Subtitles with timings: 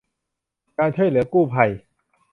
[0.77, 1.71] การช่วยเหลือกู้ภัย